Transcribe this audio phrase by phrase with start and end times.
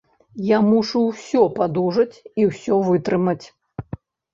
[0.55, 2.09] Я мушу ўсё падужаць
[2.39, 3.43] і ўсё вытрымаць.